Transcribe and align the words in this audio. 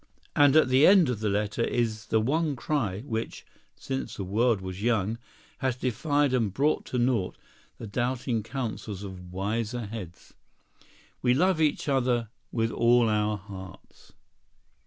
And 0.35 0.55
at 0.55 0.69
the 0.69 0.87
end 0.87 1.09
of 1.09 1.19
the 1.19 1.29
letter 1.29 1.61
is 1.63 2.07
the 2.07 2.19
one 2.19 2.55
cry 2.55 3.01
which, 3.01 3.45
since 3.75 4.15
the 4.15 4.23
world 4.23 4.59
was 4.59 4.81
young, 4.81 5.19
has 5.59 5.75
defied 5.75 6.33
and 6.33 6.51
brought 6.51 6.85
to 6.87 6.97
naught 6.97 7.37
the 7.77 7.85
doubting 7.85 8.41
counsels 8.41 9.03
of 9.03 9.31
wiser 9.31 9.85
heads: 9.85 10.33
"We 11.21 11.35
love 11.35 11.61
each 11.61 11.87
other 11.87 12.29
with 12.51 12.71
all 12.71 13.09
our 13.09 13.37
hearts." 13.37 14.13